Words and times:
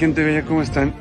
Gente 0.00 0.24
bella, 0.24 0.46
¿cómo 0.46 0.62
están? 0.62 0.94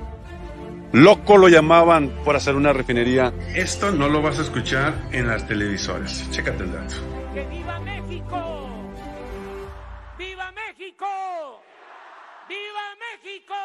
Loco 0.92 1.38
lo 1.38 1.48
llamaban 1.48 2.10
por 2.26 2.36
hacer 2.36 2.56
una 2.56 2.74
refinería. 2.74 3.34
Esto 3.56 3.92
no 3.92 4.10
lo 4.10 4.22
vas 4.22 4.40
a 4.40 4.42
escuchar 4.42 4.94
en 5.14 5.28
las 5.28 5.48
televisoras. 5.48 6.30
Chécate 6.32 6.66
el 6.66 6.74
dato. 6.74 6.96
¡Que 7.34 7.46
viva 7.46 7.80
México! 7.80 8.92
¡Viva 10.18 10.52
México! 10.52 11.06
¡Viva 12.50 12.98
México! 13.00 13.56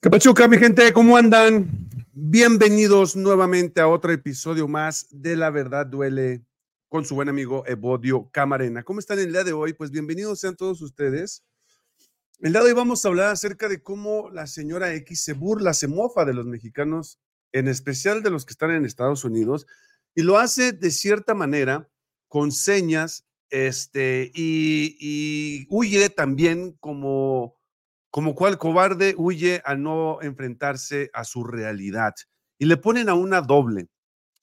¿Qué 0.00 0.10
pachuca, 0.10 0.48
mi 0.48 0.58
gente? 0.58 0.92
¿Cómo 0.92 1.16
andan? 1.16 1.70
Bienvenidos 2.12 3.14
nuevamente 3.14 3.80
a 3.80 3.86
otro 3.86 4.10
episodio 4.10 4.66
más 4.66 5.06
de 5.12 5.36
La 5.36 5.50
Verdad 5.50 5.86
Duele 5.86 6.42
con 6.88 7.04
su 7.04 7.14
buen 7.14 7.28
amigo 7.28 7.62
Evodio 7.68 8.28
Camarena. 8.32 8.82
¿Cómo 8.82 8.98
están 8.98 9.20
el 9.20 9.30
día 9.30 9.44
de 9.44 9.52
hoy? 9.52 9.72
Pues 9.72 9.92
bienvenidos 9.92 10.40
sean 10.40 10.56
todos 10.56 10.82
ustedes. 10.82 11.44
El 12.42 12.52
día 12.52 12.62
de 12.62 12.68
hoy 12.68 12.72
vamos 12.72 13.04
a 13.04 13.08
hablar 13.08 13.28
acerca 13.28 13.68
de 13.68 13.82
cómo 13.82 14.30
la 14.30 14.46
señora 14.46 14.94
X 14.94 15.24
se 15.24 15.34
burla, 15.34 15.74
se 15.74 15.88
mofa 15.88 16.24
de 16.24 16.32
los 16.32 16.46
mexicanos, 16.46 17.20
en 17.52 17.68
especial 17.68 18.22
de 18.22 18.30
los 18.30 18.46
que 18.46 18.52
están 18.52 18.70
en 18.70 18.86
Estados 18.86 19.24
Unidos, 19.26 19.66
y 20.14 20.22
lo 20.22 20.38
hace 20.38 20.72
de 20.72 20.90
cierta 20.90 21.34
manera 21.34 21.90
con 22.28 22.50
señas, 22.50 23.26
este, 23.50 24.32
y, 24.34 25.66
huye 25.68 26.08
también 26.08 26.72
como, 26.80 27.58
como 28.10 28.34
cual 28.34 28.56
cobarde, 28.56 29.14
huye 29.18 29.60
a 29.66 29.74
no 29.74 30.22
enfrentarse 30.22 31.10
a 31.12 31.24
su 31.24 31.44
realidad. 31.44 32.14
Y 32.56 32.64
le 32.64 32.78
ponen 32.78 33.10
a 33.10 33.14
una 33.14 33.42
doble. 33.42 33.88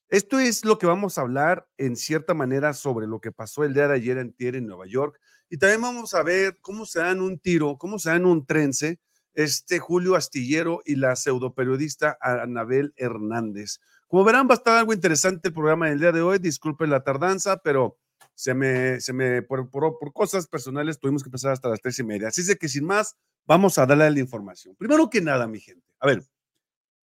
Esto 0.10 0.38
es 0.38 0.66
lo 0.66 0.78
que 0.78 0.86
vamos 0.86 1.18
a 1.18 1.22
hablar 1.22 1.68
en 1.78 1.96
cierta 1.96 2.36
manera 2.36 2.76
sobre 2.76 3.08
lo 3.08 3.20
que 3.22 3.32
pasó 3.32 3.64
el 3.64 3.74
día 3.74 3.88
de 3.88 3.96
ayer 3.96 4.20
en 4.20 4.34
Tierra 4.34 4.60
en 4.60 4.68
Nueva 4.68 4.86
York 4.86 5.20
y 5.50 5.58
también 5.58 5.82
vamos 5.82 6.14
a 6.14 6.24
ver 6.24 6.58
cómo 6.62 6.86
se 6.86 7.00
dan 7.00 7.22
un 7.22 7.40
tiro, 7.40 7.78
cómo 7.78 8.00
se 8.00 8.10
dan 8.10 8.26
un 8.26 8.46
trence 8.46 9.00
este 9.38 9.78
Julio 9.78 10.16
Astillero 10.16 10.82
y 10.84 10.96
la 10.96 11.16
pseudoperiodista 11.16 12.18
Anabel 12.20 12.94
Hernández. 12.98 13.80
Como 14.08 14.24
verán, 14.24 14.48
va 14.48 14.56
a 14.56 14.58
estar 14.58 14.76
algo 14.78 14.94
interesante 14.94 15.50
el 15.50 15.54
programa 15.54 15.90
del 15.90 16.00
día 16.00 16.12
de 16.12 16.22
hoy. 16.22 16.40
Disculpen 16.40 16.90
la 16.90 17.04
tardanza, 17.04 17.58
pero 17.58 18.00
se 18.34 18.56
me, 18.56 19.00
se 19.00 19.14
me 19.14 19.44
por, 19.44 19.70
por, 19.70 19.96
cosas 20.12 20.48
personales 20.48 21.00
tuvimos 21.00 21.22
que 21.22 21.28
empezar 21.28 21.52
hasta 21.52 21.70
las 21.70 21.82
tres 21.82 22.00
y 22.00 22.04
media. 22.04 22.30
Así 22.30 22.44
que 22.56 22.68
sin 22.68 22.86
más, 22.86 23.16
vamos 23.46 23.78
a 23.78 23.86
darle 23.86 24.10
la 24.10 24.20
información. 24.20 24.76
Primero 24.76 25.08
que 25.08 25.22
nada, 25.22 25.46
mi 25.46 25.60
gente, 25.60 25.86
a 26.00 26.08
ver, 26.08 26.24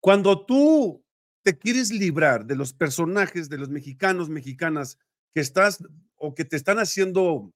cuando 0.01 0.45
tú 0.45 1.05
te 1.41 1.57
quieres 1.57 1.89
librar 1.89 2.45
de 2.45 2.57
los 2.57 2.73
personajes, 2.73 3.47
de 3.47 3.59
los 3.59 3.69
mexicanos, 3.69 4.27
mexicanas 4.27 4.97
que 5.33 5.39
estás 5.39 5.81
o 6.17 6.35
que 6.35 6.43
te 6.43 6.57
están 6.57 6.79
haciendo 6.79 7.53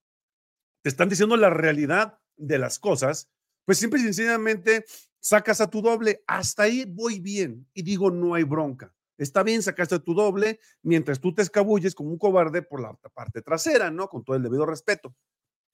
te 0.82 0.88
están 0.88 1.08
diciendo 1.08 1.36
la 1.36 1.50
realidad 1.50 2.18
de 2.36 2.58
las 2.58 2.78
cosas, 2.78 3.28
pues 3.64 3.78
siempre 3.78 4.00
sencillamente 4.00 4.84
sacas 5.20 5.60
a 5.60 5.68
tu 5.68 5.82
doble. 5.82 6.22
Hasta 6.26 6.64
ahí 6.64 6.84
voy 6.86 7.20
bien 7.20 7.68
y 7.74 7.82
digo, 7.82 8.10
no 8.10 8.34
hay 8.34 8.44
bronca. 8.44 8.94
Está 9.18 9.42
bien, 9.42 9.62
sacaste 9.62 9.96
a 9.96 9.98
tu 9.98 10.14
doble 10.14 10.60
mientras 10.82 11.20
tú 11.20 11.34
te 11.34 11.42
escabulles 11.42 11.94
como 11.94 12.10
un 12.10 12.18
cobarde 12.18 12.62
por 12.62 12.80
la 12.80 12.94
parte 13.12 13.42
trasera, 13.42 13.90
¿no? 13.90 14.08
Con 14.08 14.24
todo 14.24 14.36
el 14.36 14.42
debido 14.42 14.64
respeto. 14.64 15.14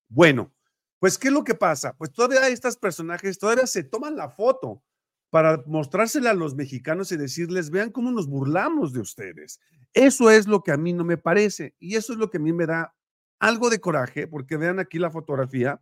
Bueno, 0.08 0.52
pues, 0.98 1.16
¿qué 1.16 1.28
es 1.28 1.34
lo 1.34 1.44
que 1.44 1.54
pasa? 1.54 1.94
Pues 1.96 2.12
todavía 2.12 2.48
estos 2.48 2.76
personajes 2.76 3.38
todavía 3.38 3.66
se 3.66 3.84
toman 3.84 4.16
la 4.16 4.30
foto 4.30 4.82
para 5.30 5.62
mostrársela 5.66 6.30
a 6.30 6.34
los 6.34 6.54
mexicanos 6.54 7.12
y 7.12 7.16
decirles, 7.16 7.70
vean 7.70 7.90
cómo 7.90 8.10
nos 8.10 8.26
burlamos 8.26 8.92
de 8.92 9.00
ustedes. 9.00 9.60
Eso 9.92 10.30
es 10.30 10.46
lo 10.46 10.62
que 10.62 10.72
a 10.72 10.76
mí 10.76 10.92
no 10.92 11.04
me 11.04 11.16
parece 11.16 11.74
y 11.78 11.96
eso 11.96 12.12
es 12.12 12.18
lo 12.18 12.30
que 12.30 12.38
a 12.38 12.40
mí 12.40 12.52
me 12.52 12.66
da 12.66 12.96
algo 13.38 13.70
de 13.70 13.80
coraje, 13.80 14.26
porque 14.26 14.56
vean 14.56 14.78
aquí 14.78 14.98
la 14.98 15.10
fotografía 15.10 15.80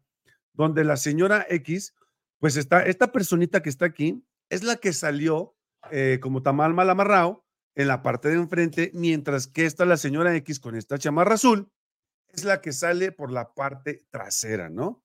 donde 0.53 0.85
la 0.85 0.97
señora 0.97 1.47
X, 1.49 1.95
pues 2.39 2.57
está, 2.57 2.85
esta 2.85 3.13
personita 3.13 3.63
que 3.63 3.69
está 3.69 3.87
aquí, 3.87 4.25
es 4.51 4.63
la 4.63 4.77
que 4.77 4.93
salió 4.93 5.57
eh, 5.91 6.19
como 6.21 6.43
tamal 6.43 6.75
mal 6.75 6.91
amarrado 6.91 7.45
en 7.75 7.89
la 7.89 8.03
parte 8.03 8.29
de 8.29 8.37
enfrente, 8.37 8.91
mientras 8.95 9.47
que 9.47 9.67
esta, 9.67 9.85
la 9.85 9.97
señora 9.97 10.35
X 10.37 10.61
con 10.61 10.77
esta 10.77 10.99
chamarra 10.99 11.35
azul, 11.35 11.71
es 12.29 12.45
la 12.45 12.61
que 12.61 12.73
sale 12.73 13.13
por 13.13 13.31
la 13.31 13.53
parte 13.55 14.07
trasera, 14.11 14.69
¿no? 14.69 15.03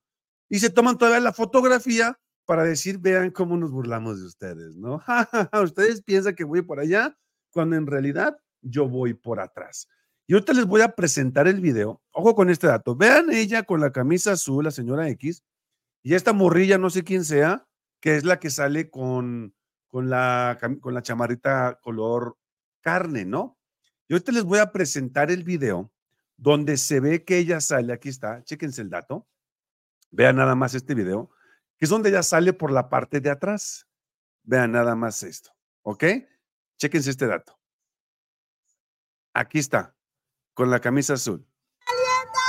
Y 0.49 0.59
se 0.59 0.69
toman 0.69 0.97
todavía 0.97 1.19
la 1.19 1.33
fotografía 1.33 2.19
para 2.45 2.63
decir, 2.63 2.99
vean 2.99 3.31
cómo 3.31 3.57
nos 3.57 3.71
burlamos 3.71 4.19
de 4.19 4.25
ustedes, 4.25 4.75
¿no? 4.75 5.03
ustedes 5.63 6.01
piensan 6.03 6.35
que 6.35 6.43
voy 6.43 6.61
por 6.61 6.79
allá, 6.79 7.15
cuando 7.51 7.75
en 7.75 7.87
realidad 7.87 8.37
yo 8.61 8.87
voy 8.87 9.13
por 9.13 9.39
atrás. 9.39 9.87
Y 10.29 10.33
ahorita 10.33 10.53
les 10.53 10.67
voy 10.67 10.81
a 10.81 10.95
presentar 10.95 11.47
el 11.47 11.59
video. 11.59 12.03
Ojo 12.11 12.35
con 12.35 12.51
este 12.51 12.67
dato. 12.67 12.95
Vean 12.95 13.31
ella 13.31 13.63
con 13.63 13.81
la 13.81 13.91
camisa 13.91 14.33
azul, 14.33 14.63
la 14.63 14.69
señora 14.69 15.09
X, 15.09 15.43
y 16.03 16.13
esta 16.13 16.33
morrilla, 16.33 16.77
no 16.77 16.91
sé 16.91 17.03
quién 17.03 17.25
sea, 17.25 17.67
que 17.99 18.15
es 18.15 18.23
la 18.23 18.39
que 18.39 18.51
sale 18.51 18.91
con, 18.91 19.55
con, 19.87 20.11
la, 20.11 20.59
con 20.81 20.93
la 20.93 21.01
chamarrita 21.01 21.79
color 21.81 22.37
carne, 22.81 23.25
¿no? 23.25 23.57
Y 24.07 24.13
ahorita 24.13 24.31
les 24.31 24.43
voy 24.43 24.59
a 24.59 24.71
presentar 24.71 25.31
el 25.31 25.43
video 25.43 25.91
donde 26.37 26.77
se 26.77 26.99
ve 26.99 27.23
que 27.25 27.39
ella 27.39 27.59
sale, 27.59 27.91
aquí 27.91 28.09
está, 28.09 28.43
chéquense 28.43 28.83
el 28.83 28.91
dato, 28.91 29.27
vean 30.11 30.35
nada 30.35 30.53
más 30.53 30.75
este 30.75 30.93
video, 30.93 31.31
que 31.75 31.85
es 31.85 31.89
donde 31.89 32.09
ella 32.09 32.21
sale 32.21 32.53
por 32.53 32.71
la 32.71 32.87
parte 32.87 33.19
de 33.19 33.31
atrás. 33.31 33.87
Vean 34.43 34.73
nada 34.73 34.95
más 34.95 35.23
esto, 35.23 35.49
¿ok? 35.81 36.03
Chéquense 36.77 37.09
este 37.09 37.25
dato. 37.25 37.59
Aquí 39.33 39.57
está 39.57 39.95
con 40.59 40.69
la 40.69 40.81
camisa 40.81 41.13
azul. 41.13 41.47
¡Saliendo! 41.87 42.43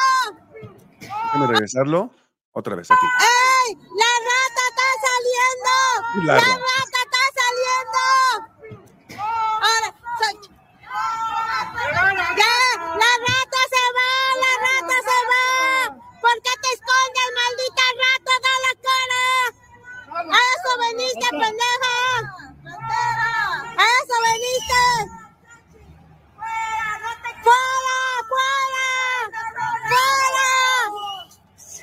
Déjame 0.98 1.46
regresarlo 1.46 2.10
otra 2.50 2.74
vez 2.74 2.90
aquí. 2.90 3.06
¡Ey! 3.06 3.76
¡La 4.02 4.12
rata 4.26 4.62
está 4.68 4.88
saliendo! 5.06 6.26
La 6.26 6.34
¡La, 6.34 6.40
rata. 6.40 6.58
rata 6.58 6.98
está 7.06 7.22
saliendo! 7.38 8.02
Ahora, 9.62 9.88
soy- 10.18 10.42
¡Ya! 12.36 12.56
¡La 12.98 13.12
rata 13.28 13.60
se 13.74 13.84
va! 13.96 14.10
¡La 14.42 14.52
rata 14.66 14.96
se 15.08 15.18
va! 15.30 15.46
¿Por 16.20 16.34
qué 16.42 16.54
te 16.62 16.68
escondes, 16.74 17.28
maldita 17.38 17.84
rata? 18.02 18.34
¡Da 18.42 18.54
la 18.66 18.72
cara! 18.88 19.22
¡A 20.34 20.40
eso 20.50 20.70
veniste, 20.82 21.28
pendeja! 21.30 21.94
¡A 23.78 23.86
eso 24.02 24.16
veniste! 24.26 24.82
¡Fuera! 26.36 27.98
¡Fuera! 28.30 28.88
¡Fuera! 29.88 30.48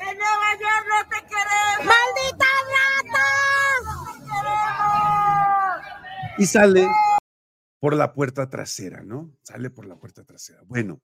En 0.10 0.16
Nueva 0.18 0.50
York 0.62 0.86
no 0.88 1.00
te 1.10 1.20
queremos. 1.28 1.86
¡Maldita 1.86 2.50
rata! 2.74 3.28
Y 6.40 6.46
sale 6.46 6.88
por 7.80 7.96
la 7.96 8.14
puerta 8.14 8.48
trasera, 8.48 9.02
¿no? 9.02 9.36
Sale 9.42 9.72
por 9.72 9.88
la 9.88 9.96
puerta 9.96 10.24
trasera. 10.24 10.62
Bueno, 10.66 11.02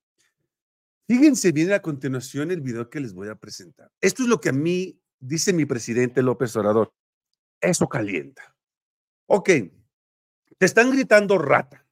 fíjense 1.07 1.51
bien 1.51 1.73
a 1.73 1.81
continuación 1.81 2.51
el 2.51 2.61
video 2.61 2.88
que 2.89 2.99
les 2.99 3.13
voy 3.13 3.29
a 3.29 3.35
presentar. 3.35 3.91
Esto 3.99 4.23
es 4.23 4.29
lo 4.29 4.39
que 4.39 4.49
a 4.49 4.53
mí 4.53 5.01
dice 5.19 5.51
mi 5.51 5.66
presidente 5.66 6.22
López 6.22 6.55
Obrador. 6.55 6.93
Eso 7.59 7.88
calienta. 7.89 8.55
Ok, 9.25 9.49
te 10.59 10.66
están 10.66 10.91
gritando 10.91 11.39
rata, 11.39 11.83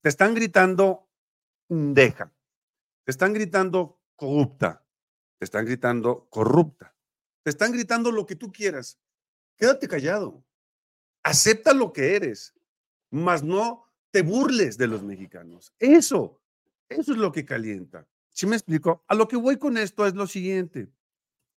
te 0.00 0.08
están 0.08 0.34
gritando 0.34 1.10
deja, 1.68 2.32
te 3.04 3.10
están 3.10 3.34
gritando 3.34 4.00
corrupta, 4.16 4.82
te 5.38 5.44
están 5.44 5.66
gritando 5.66 6.26
corrupta, 6.30 6.96
te 7.42 7.50
están 7.50 7.72
gritando 7.72 8.10
lo 8.10 8.24
que 8.24 8.36
tú 8.36 8.50
quieras. 8.50 8.98
Quédate 9.58 9.88
callado, 9.88 10.42
acepta 11.22 11.74
lo 11.74 11.92
que 11.92 12.16
eres, 12.16 12.54
mas 13.12 13.44
no 13.44 13.84
te 14.10 14.22
burles 14.22 14.78
de 14.78 14.88
los 14.88 15.02
mexicanos. 15.02 15.72
Eso, 15.78 16.40
eso 16.88 17.12
es 17.12 17.18
lo 17.18 17.30
que 17.30 17.44
calienta. 17.44 18.08
¿Sí 18.30 18.46
me 18.46 18.56
explico? 18.56 19.04
A 19.06 19.14
lo 19.14 19.28
que 19.28 19.36
voy 19.36 19.58
con 19.58 19.76
esto 19.76 20.06
es 20.06 20.14
lo 20.14 20.26
siguiente. 20.26 20.90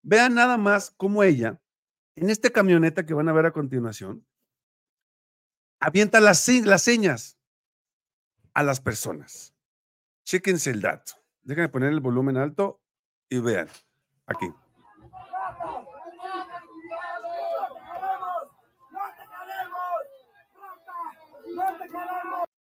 Vean 0.04 0.36
nada 0.36 0.57
más 0.57 0.92
cómo 0.92 1.24
ella, 1.24 1.60
en 2.16 2.30
esta 2.30 2.50
camioneta 2.50 3.06
que 3.06 3.13
van 3.13 3.30
a 3.30 3.34
ver 3.34 3.46
a 3.46 3.52
continuación, 3.52 4.25
avienta 5.80 6.19
las, 6.19 6.48
las 6.48 6.84
señas 6.84 7.40
a 8.54 8.62
las 8.62 8.81
personas. 8.81 9.56
Chéquense 10.25 10.72
el 10.72 10.81
dato. 10.81 11.13
Déjenme 11.44 11.69
poner 11.69 11.94
el 11.94 12.02
volumen 12.02 12.36
alto 12.36 12.81
y 13.30 13.40
vean. 13.40 13.69
Aquí. 14.25 14.48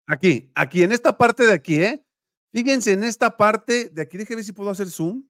Aquí, 0.07 0.51
aquí, 0.55 0.83
en 0.83 0.91
esta 0.91 1.17
parte 1.17 1.45
de 1.45 1.53
aquí, 1.53 1.81
¿eh? 1.81 2.05
Fíjense 2.51 2.91
en 2.93 3.03
esta 3.03 3.35
parte 3.35 3.89
de 3.89 4.01
aquí. 4.01 4.17
Déjenme 4.17 4.37
ver 4.37 4.45
si 4.45 4.51
puedo 4.51 4.69
hacer 4.69 4.89
zoom. 4.89 5.23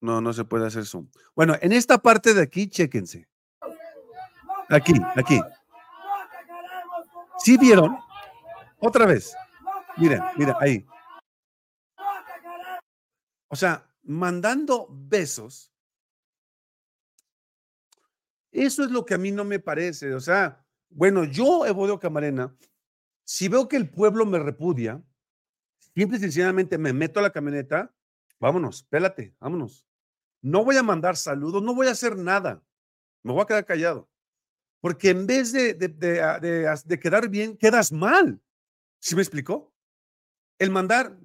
No, 0.00 0.20
no 0.20 0.32
se 0.32 0.44
puede 0.44 0.66
hacer 0.66 0.84
zoom. 0.84 1.08
Bueno, 1.34 1.54
en 1.60 1.72
esta 1.72 1.98
parte 1.98 2.34
de 2.34 2.42
aquí, 2.42 2.68
chéquense. 2.68 3.28
Aquí, 4.68 4.94
aquí. 5.16 5.40
¿Sí 7.38 7.56
vieron? 7.56 7.96
Otra 8.78 9.06
vez. 9.06 9.34
Miren, 9.96 10.22
miren, 10.36 10.54
ahí. 10.60 10.86
O 13.48 13.56
sea, 13.56 13.88
mandando 14.02 14.88
besos 14.90 15.74
Eso 18.54 18.84
es 18.84 18.90
lo 18.92 19.04
que 19.04 19.14
a 19.14 19.18
mí 19.18 19.32
no 19.32 19.44
me 19.44 19.58
parece. 19.58 20.14
O 20.14 20.20
sea, 20.20 20.64
bueno, 20.88 21.24
yo, 21.24 21.66
Evodio 21.66 21.98
Camarena, 21.98 22.54
si 23.24 23.48
veo 23.48 23.68
que 23.68 23.76
el 23.76 23.90
pueblo 23.90 24.26
me 24.26 24.38
repudia, 24.38 25.02
simple 25.94 26.18
y 26.18 26.20
sencillamente 26.20 26.78
me 26.78 26.92
meto 26.92 27.20
a 27.20 27.22
la 27.22 27.30
camioneta, 27.30 27.94
vámonos, 28.38 28.84
pélate, 28.84 29.34
vámonos. 29.40 29.86
No 30.42 30.64
voy 30.64 30.76
a 30.76 30.82
mandar 30.82 31.16
saludos, 31.16 31.62
no 31.62 31.74
voy 31.74 31.88
a 31.88 31.92
hacer 31.92 32.16
nada. 32.16 32.62
Me 33.22 33.32
voy 33.32 33.42
a 33.42 33.46
quedar 33.46 33.64
callado. 33.64 34.10
Porque 34.80 35.10
en 35.10 35.26
vez 35.26 35.52
de, 35.52 35.72
de, 35.72 35.88
de, 35.88 36.22
ah, 36.22 36.38
de 36.84 37.00
quedar 37.00 37.28
bien, 37.30 37.56
quedas 37.56 37.90
mal. 37.90 38.40
¿Sí 38.98 39.16
me 39.16 39.22
explicó? 39.22 39.74
El 40.58 40.70
mandar 40.70 41.18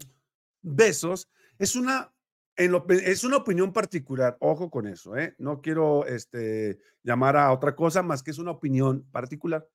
besos 0.62 1.30
es 1.58 1.76
una 1.76 2.14
es 2.60 3.24
una 3.24 3.38
opinión 3.38 3.72
particular, 3.72 4.36
ojo 4.42 4.70
con 4.70 4.86
eso, 4.86 5.16
¿eh? 5.16 5.34
no 5.38 5.62
quiero 5.62 6.06
este, 6.06 6.80
llamar 7.04 7.38
a 7.38 7.54
otra 7.54 7.74
cosa 7.74 8.04
más 8.04 8.22
que 8.22 8.32
es 8.32 8.38
una 8.38 8.52
opinión 8.52 9.08
particular. 9.12 9.66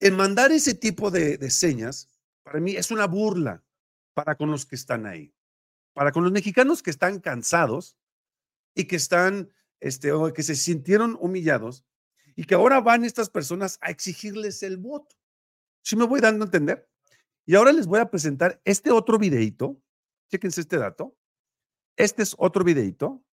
El 0.00 0.12
mandar 0.12 0.52
ese 0.52 0.74
tipo 0.74 1.10
de, 1.10 1.50
señas, 1.50 2.08
para 2.42 2.60
mí 2.60 2.76
es 2.76 2.90
una 2.90 3.06
burla 3.06 3.64
para 4.14 4.36
con 4.36 4.50
los 4.50 4.66
que 4.66 4.76
están 4.76 5.06
ahí, 5.06 5.34
para 5.92 6.12
con 6.12 6.22
los 6.22 6.32
mexicanos 6.32 6.82
que 6.82 6.90
están 6.90 7.20
cansados 7.20 7.96
y 8.74 8.84
que 8.84 8.96
están, 8.96 9.50
este, 9.80 10.12
o 10.12 10.32
que 10.32 10.42
se 10.42 10.54
sintieron 10.54 11.16
humillados 11.20 11.84
y 12.34 12.44
que 12.44 12.54
ahora 12.54 12.80
van 12.80 13.04
estas 13.04 13.30
personas 13.30 13.78
a 13.80 13.90
exigirles 13.90 14.62
el 14.62 14.76
voto. 14.76 15.16
¿Sí 15.82 15.96
me 15.96 16.04
voy 16.04 16.20
dando 16.20 16.44
a 16.44 16.46
entender? 16.46 16.88
Y 17.46 17.54
ahora 17.54 17.72
les 17.72 17.86
voy 17.86 18.00
a 18.00 18.10
presentar 18.10 18.60
este 18.64 18.90
otro 18.90 19.18
videito. 19.18 19.80
Chéquense 20.28 20.60
este 20.60 20.78
dato 20.78 21.16
este 21.96 22.22
es 22.22 22.34
otro 22.38 22.62
videito. 22.62 23.24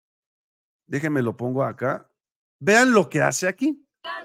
Déjenme 0.88 1.22
lo 1.22 1.36
pongo 1.36 1.64
acá. 1.64 2.10
Vean 2.60 2.94
lo 2.94 3.10
que 3.10 3.22
hace 3.22 3.48
aquí. 3.48 3.86
La 4.04 4.24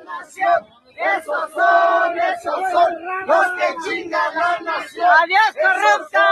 esos 0.98 1.50
son, 1.52 2.18
esos 2.18 2.72
son 2.72 2.90
los 3.26 3.46
que 3.52 3.74
chingan 3.84 4.34
la 4.34 4.58
nación. 4.60 5.10
Adiós, 5.22 5.54
corrupta, 5.62 6.24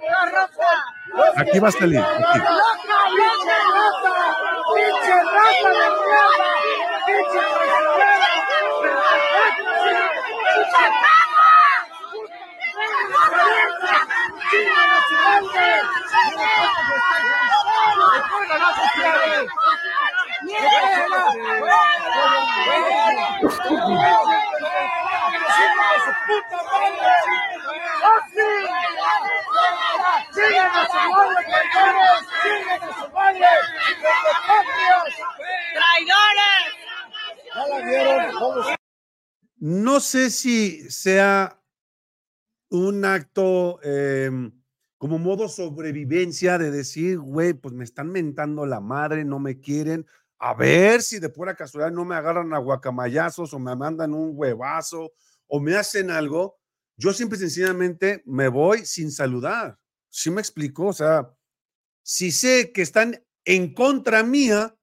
corrupta. 0.00 0.70
Aquí 1.36 1.58
va 1.58 1.68
a 1.68 1.72
salir. 1.72 1.98
Aquí. 2.00 2.38
Loca, 2.38 2.98
loca, 3.10 3.58
loca. 3.74 4.14
Pinche 4.74 5.14
rata 5.14 5.68
de 5.68 5.88
mierda. 5.90 6.50
Pinche 7.06 7.42
No 39.58 40.00
sé 40.00 40.30
si 40.30 40.90
sea 40.90 41.60
un 42.70 43.04
acto 43.04 43.80
em, 43.82 44.52
como 44.98 45.18
modo 45.18 45.48
sobrevivencia 45.48 46.58
de 46.58 46.70
decir, 46.70 47.18
güey, 47.18 47.52
pues 47.54 47.74
me 47.74 47.84
están 47.84 48.10
mentando 48.10 48.66
la 48.66 48.80
madre, 48.80 49.24
no 49.24 49.38
me 49.38 49.60
quieren, 49.60 50.06
a 50.38 50.54
ver 50.54 51.02
si 51.02 51.18
de 51.18 51.28
pura 51.28 51.54
casualidad 51.54 51.92
no 51.92 52.04
me 52.04 52.16
agarran 52.16 52.52
a 52.52 52.58
guacamayazos 52.58 53.54
o 53.54 53.58
me 53.58 53.74
mandan 53.76 54.12
un 54.12 54.32
huevazo 54.34 55.12
o 55.54 55.60
me 55.60 55.76
hacen 55.76 56.10
algo. 56.10 56.58
Yo 56.96 57.12
siempre 57.12 57.38
sencillamente 57.38 58.24
me 58.26 58.48
voy 58.48 58.84
sin 58.84 59.12
saludar. 59.12 59.78
¿Sí 60.08 60.28
me 60.28 60.40
explico? 60.40 60.86
O 60.86 60.92
sea, 60.92 61.32
si 62.02 62.32
sé 62.32 62.72
que 62.72 62.82
están 62.82 63.24
en 63.44 63.72
contra 63.72 64.24
mía, 64.24 64.76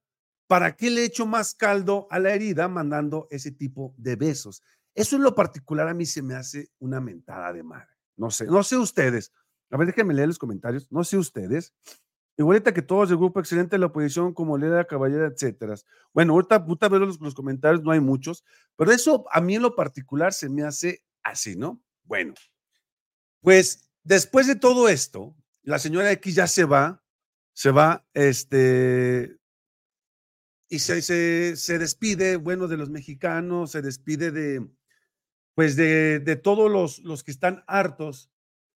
¿para 0.47 0.77
qué 0.77 0.89
le 0.89 1.03
echo 1.03 1.25
más 1.25 1.55
caldo 1.55 2.07
a 2.09 2.19
la 2.19 2.33
herida 2.33 2.69
mandando 2.69 3.27
ese 3.31 3.51
tipo 3.51 3.93
de 3.97 4.15
besos? 4.15 4.63
Eso 4.95 5.17
en 5.17 5.23
lo 5.23 5.35
particular 5.35 5.89
a 5.89 5.93
mí 5.93 6.05
se 6.05 6.21
me 6.21 6.35
hace 6.35 6.69
una 6.79 7.01
mentada 7.01 7.51
de 7.51 7.63
madre. 7.63 7.91
No 8.15 8.31
sé, 8.31 8.45
no 8.45 8.63
sé 8.63 8.77
ustedes. 8.77 9.33
A 9.71 9.77
ver, 9.77 9.87
déjenme 9.87 10.13
leer 10.13 10.29
los 10.29 10.39
comentarios. 10.39 10.87
No 10.89 11.03
sé 11.03 11.17
ustedes. 11.17 11.73
Igualita 12.41 12.73
que 12.73 12.81
todos 12.81 13.09
del 13.09 13.17
grupo 13.17 13.39
excelente 13.39 13.77
la 13.77 13.87
oposición, 13.87 14.33
como 14.33 14.57
Leda 14.57 14.85
Caballera, 14.85 15.27
etcétera. 15.27 15.75
Bueno, 16.13 16.33
ahorita, 16.33 16.55
ahorita 16.55 16.89
veo 16.89 16.99
los, 16.99 17.21
los 17.21 17.33
comentarios, 17.33 17.83
no 17.83 17.91
hay 17.91 17.99
muchos, 17.99 18.43
pero 18.75 18.91
eso 18.91 19.25
a 19.31 19.41
mí 19.41 19.55
en 19.55 19.61
lo 19.61 19.75
particular 19.75 20.33
se 20.33 20.49
me 20.49 20.63
hace 20.63 21.03
así, 21.23 21.55
¿no? 21.55 21.81
Bueno, 22.03 22.33
pues 23.41 23.89
después 24.03 24.47
de 24.47 24.55
todo 24.55 24.89
esto, 24.89 25.35
la 25.63 25.79
señora 25.79 26.11
X 26.11 26.35
ya 26.35 26.47
se 26.47 26.65
va, 26.65 27.03
se 27.53 27.71
va, 27.71 28.05
este, 28.13 29.37
y 30.67 30.79
se, 30.79 31.01
se, 31.01 31.55
se 31.57 31.79
despide, 31.79 32.37
bueno, 32.37 32.67
de 32.67 32.77
los 32.77 32.89
mexicanos, 32.89 33.71
se 33.71 33.81
despide 33.81 34.31
de, 34.31 34.67
pues 35.53 35.75
de, 35.75 36.19
de 36.19 36.35
todos 36.35 36.71
los, 36.71 36.99
los 36.99 37.23
que 37.23 37.31
están 37.31 37.63
hartos 37.67 38.31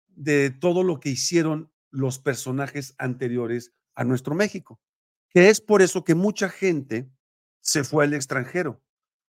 de 0.09 0.51
todo 0.51 0.83
lo 0.83 1.01
que 1.01 1.11
hicieron 1.11 1.71
los 1.95 2.19
personajes 2.19 2.95
anteriores 2.99 3.73
a 3.95 4.05
nuestro 4.05 4.35
México, 4.35 4.81
que 5.31 5.49
es 5.49 5.61
por 5.61 5.81
eso 5.81 6.05
que 6.05 6.15
mucha 6.15 6.49
gente 6.49 7.09
se 7.61 7.85
fue 7.85 8.05
al 8.05 8.15
extranjero, 8.15 8.83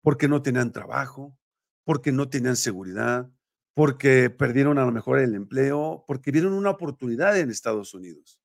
porque 0.02 0.28
no 0.28 0.42
tenían 0.42 0.72
trabajo, 0.72 1.38
porque 1.84 2.12
no 2.12 2.30
tenían 2.30 2.56
seguridad, 2.56 3.30
porque 3.74 4.30
perdieron 4.30 4.78
a 4.78 4.86
lo 4.86 4.92
mejor 4.92 5.20
el 5.20 5.34
empleo, 5.34 6.06
porque 6.08 6.32
vieron 6.32 6.54
una 6.54 6.70
oportunidad 6.70 7.38
en 7.38 7.50
Estados 7.50 7.94
Unidos. 7.94 8.40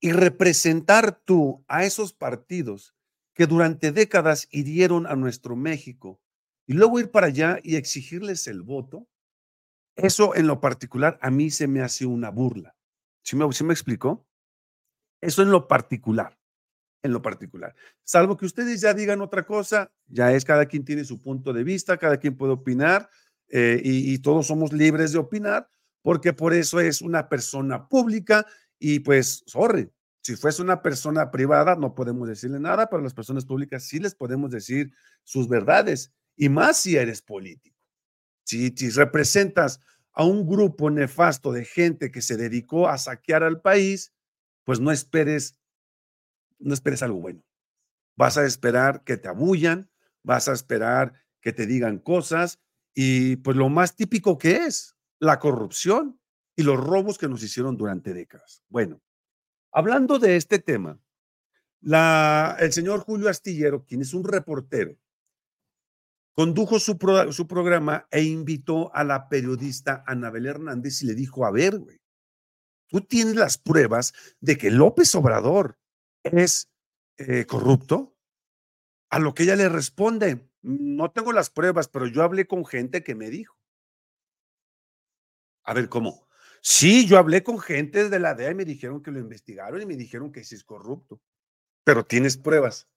Y 0.00 0.12
representar 0.12 1.20
tú 1.24 1.64
a 1.68 1.84
esos 1.84 2.12
partidos 2.12 2.94
que 3.34 3.46
durante 3.46 3.92
décadas 3.92 4.48
hirieron 4.50 5.06
a 5.06 5.16
nuestro 5.16 5.54
México 5.54 6.20
y 6.66 6.72
luego 6.72 6.98
ir 6.98 7.10
para 7.10 7.26
allá 7.26 7.60
y 7.62 7.76
exigirles 7.76 8.46
el 8.46 8.62
voto, 8.62 9.06
eso 9.96 10.34
en 10.34 10.46
lo 10.46 10.60
particular 10.60 11.18
a 11.22 11.30
mí 11.30 11.50
se 11.50 11.66
me 11.66 11.82
hace 11.82 12.06
una 12.06 12.30
burla. 12.30 12.76
¿Sí 13.22 13.34
me, 13.34 13.44
me 13.46 13.72
explicó? 13.72 14.26
Eso 15.20 15.42
en 15.42 15.50
lo 15.50 15.66
particular, 15.66 16.38
en 17.02 17.12
lo 17.12 17.22
particular. 17.22 17.74
Salvo 18.04 18.36
que 18.36 18.46
ustedes 18.46 18.80
ya 18.80 18.94
digan 18.94 19.20
otra 19.20 19.44
cosa, 19.44 19.90
ya 20.06 20.32
es 20.32 20.44
cada 20.44 20.66
quien 20.66 20.84
tiene 20.84 21.04
su 21.04 21.20
punto 21.20 21.52
de 21.52 21.64
vista, 21.64 21.96
cada 21.96 22.18
quien 22.18 22.36
puede 22.36 22.52
opinar 22.52 23.08
eh, 23.48 23.80
y, 23.82 24.12
y 24.12 24.18
todos 24.18 24.46
somos 24.46 24.72
libres 24.72 25.12
de 25.12 25.18
opinar, 25.18 25.68
porque 26.02 26.32
por 26.32 26.52
eso 26.52 26.78
es 26.78 27.02
una 27.02 27.28
persona 27.28 27.88
pública 27.88 28.46
y 28.78 29.00
pues, 29.00 29.42
sorry, 29.46 29.90
si 30.26 30.36
fuese 30.36 30.60
una 30.60 30.82
persona 30.82 31.30
privada 31.30 31.76
no 31.76 31.94
podemos 31.94 32.28
decirle 32.28 32.60
nada, 32.60 32.88
pero 32.88 33.02
las 33.02 33.14
personas 33.14 33.44
públicas 33.44 33.84
sí 33.84 33.98
les 34.00 34.14
podemos 34.14 34.50
decir 34.50 34.92
sus 35.24 35.48
verdades 35.48 36.12
y 36.36 36.48
más 36.48 36.78
si 36.78 36.96
eres 36.96 37.22
político. 37.22 37.75
Si, 38.46 38.70
representas 38.90 39.80
a 40.12 40.24
un 40.24 40.46
grupo 40.46 40.88
nefasto 40.88 41.52
de 41.52 41.64
gente 41.64 42.12
que 42.12 42.22
se 42.22 42.36
dedicó 42.36 42.88
a 42.88 42.96
saquear 42.96 43.42
al 43.42 43.60
país, 43.60 44.14
pues 44.64 44.78
no 44.78 44.92
esperes, 44.92 45.58
no 46.58 46.72
esperes 46.72 47.02
algo 47.02 47.20
bueno. 47.20 47.42
Vas 48.16 48.38
a 48.38 48.46
esperar 48.46 49.02
que 49.02 49.16
te 49.16 49.28
abullan, 49.28 49.90
vas 50.22 50.48
a 50.48 50.52
esperar 50.52 51.12
que 51.40 51.52
te 51.52 51.66
digan 51.66 51.98
cosas 51.98 52.60
y 52.94 53.36
pues 53.36 53.56
lo 53.56 53.68
más 53.68 53.96
típico 53.96 54.38
que 54.38 54.64
es 54.64 54.96
la 55.18 55.40
corrupción 55.40 56.20
y 56.54 56.62
los 56.62 56.78
robos 56.78 57.18
que 57.18 57.28
nos 57.28 57.42
hicieron 57.42 57.76
durante 57.76 58.14
décadas. 58.14 58.62
Bueno, 58.68 59.02
hablando 59.72 60.20
de 60.20 60.36
este 60.36 60.60
tema, 60.60 61.00
el 61.82 62.72
señor 62.72 63.00
Julio 63.00 63.28
Astillero, 63.28 63.84
quien 63.84 64.02
es 64.02 64.14
un 64.14 64.24
reportero 64.24 64.96
condujo 66.36 66.78
su, 66.78 66.98
su 67.30 67.46
programa 67.48 68.06
e 68.10 68.22
invitó 68.22 68.94
a 68.94 69.04
la 69.04 69.28
periodista 69.28 70.04
Anabel 70.06 70.46
Hernández 70.46 71.02
y 71.02 71.06
le 71.06 71.14
dijo, 71.14 71.46
a 71.46 71.50
ver, 71.50 71.78
güey, 71.78 71.98
tú 72.88 73.00
tienes 73.00 73.36
las 73.36 73.56
pruebas 73.56 74.12
de 74.40 74.58
que 74.58 74.70
López 74.70 75.14
Obrador 75.14 75.78
es 76.22 76.70
eh, 77.16 77.46
corrupto. 77.46 78.14
A 79.08 79.18
lo 79.18 79.32
que 79.32 79.44
ella 79.44 79.56
le 79.56 79.70
responde, 79.70 80.50
no 80.60 81.10
tengo 81.10 81.32
las 81.32 81.48
pruebas, 81.48 81.88
pero 81.88 82.06
yo 82.06 82.22
hablé 82.22 82.46
con 82.46 82.66
gente 82.66 83.02
que 83.02 83.14
me 83.14 83.30
dijo. 83.30 83.56
A 85.64 85.72
ver, 85.72 85.88
¿cómo? 85.88 86.28
Sí, 86.60 87.06
yo 87.06 87.16
hablé 87.16 87.42
con 87.42 87.58
gente 87.60 88.10
de 88.10 88.18
la 88.18 88.34
DEA 88.34 88.50
y 88.50 88.54
me 88.54 88.64
dijeron 88.66 89.02
que 89.02 89.10
lo 89.10 89.20
investigaron 89.20 89.80
y 89.80 89.86
me 89.86 89.96
dijeron 89.96 90.32
que 90.32 90.44
sí 90.44 90.54
es 90.54 90.64
corrupto. 90.64 91.22
Pero 91.82 92.04
tienes 92.04 92.36
pruebas. 92.36 92.88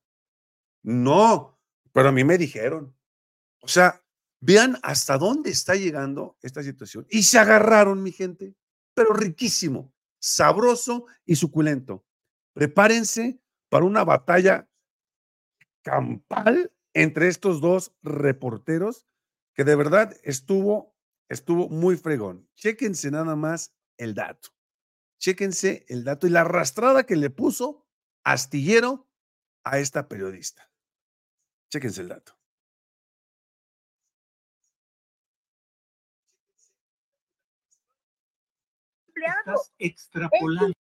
No, 0.84 1.58
pero 1.93 2.10
a 2.10 2.12
mí 2.12 2.24
me 2.25 2.38
dijeron. 2.38 2.98
O 3.61 3.67
sea, 3.67 4.03
vean 4.41 4.77
hasta 4.83 5.17
dónde 5.17 5.49
está 5.49 5.75
llegando 5.75 6.37
esta 6.41 6.63
situación. 6.63 7.05
Y 7.09 7.23
se 7.23 7.39
agarraron, 7.39 8.01
mi 8.01 8.11
gente, 8.11 8.55
pero 8.93 9.13
riquísimo, 9.13 9.93
sabroso 10.19 11.05
y 11.25 11.35
suculento. 11.35 12.05
Prepárense 12.53 13.41
para 13.69 13.85
una 13.85 14.03
batalla 14.03 14.69
campal 15.83 16.71
entre 16.93 17.27
estos 17.27 17.61
dos 17.61 17.93
reporteros 18.01 19.05
que 19.53 19.63
de 19.63 19.75
verdad 19.75 20.15
estuvo, 20.23 20.95
estuvo 21.29 21.69
muy 21.69 21.97
fregón. 21.97 22.49
Chéquense 22.55 23.11
nada 23.11 23.35
más 23.35 23.73
el 23.97 24.13
dato. 24.13 24.49
Chéquense 25.19 25.85
el 25.89 26.03
dato 26.03 26.27
y 26.27 26.29
la 26.29 26.41
arrastrada 26.41 27.05
que 27.05 27.15
le 27.15 27.29
puso 27.29 27.85
Astillero 28.23 29.09
a 29.63 29.79
esta 29.79 30.07
periodista. 30.07 30.71
Chéquense 31.69 32.01
el 32.01 32.09
dato. 32.09 32.38
Estás 39.25 39.73
extrapolando. 39.77 40.73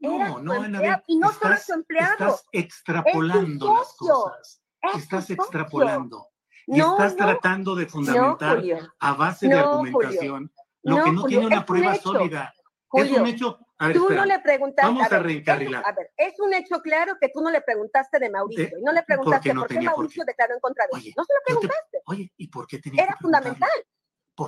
No, 0.00 0.40
no, 0.40 0.62
Anabel, 0.62 1.02
y 1.06 1.18
no 1.18 1.30
solo 1.32 1.56
su 1.58 1.74
empleado. 1.74 2.12
Estás 2.12 2.46
extrapolando 2.52 3.74
las 3.76 3.94
cosas. 3.96 4.62
estás 4.94 5.30
extrapolando. 5.30 6.28
Y 6.66 6.80
estás 6.80 7.16
tratando 7.16 7.74
de 7.74 7.86
fundamentar 7.86 8.62
a 8.98 9.12
base 9.14 9.48
de 9.48 9.54
argumentación 9.54 10.52
lo 10.82 11.04
que 11.04 11.12
no 11.12 11.24
tiene 11.24 11.46
una 11.46 11.66
prueba 11.66 11.94
sólida. 11.96 12.54
es 12.92 13.10
un 13.10 13.26
hecho. 13.26 13.58
tú 13.92 14.08
no 14.10 14.24
le 14.24 14.38
preguntaste. 14.38 14.90
Vamos 14.90 15.12
a, 15.12 15.18
reencarrilar. 15.18 15.84
a 15.86 15.92
ver, 15.92 16.10
es 16.16 16.38
un 16.40 16.54
hecho 16.54 16.80
claro 16.80 17.16
que 17.20 17.28
tú 17.28 17.40
no 17.42 17.50
le 17.50 17.60
preguntaste 17.60 18.18
de 18.18 18.30
Mauricio. 18.30 18.78
y 18.78 18.82
no 18.82 18.92
le 18.92 19.02
preguntaste 19.02 19.54
por 19.54 19.68
qué, 19.68 19.80
Mauricio 19.80 20.24
declaró 20.24 20.54
en 20.54 20.60
contra 20.60 20.84
de 20.90 20.98
él. 20.98 21.14
No 21.16 21.24
se 21.24 21.34
lo 21.34 21.40
preguntaste. 21.44 22.02
oye, 22.06 22.32
¿y 22.36 22.48
por 22.48 22.66
qué 22.66 22.78
tenía 22.78 23.04
Era 23.04 23.16
fundamental. 23.16 23.70